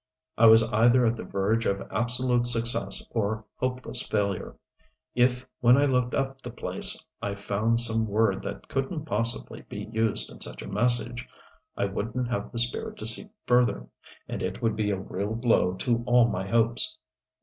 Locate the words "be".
9.61-9.83, 14.75-14.89